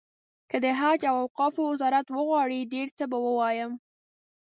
[0.49, 3.71] که د حج او اوقافو وزارت وغواړي ډېر څه به ووایم.